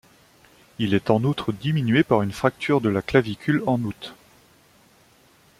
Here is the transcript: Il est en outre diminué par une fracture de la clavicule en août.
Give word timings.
Il 0.79 0.95
est 0.95 1.11
en 1.11 1.23
outre 1.23 1.51
diminué 1.51 2.03
par 2.03 2.23
une 2.23 2.31
fracture 2.31 2.81
de 2.81 2.89
la 2.89 3.03
clavicule 3.03 3.61
en 3.67 3.79
août. 3.83 4.15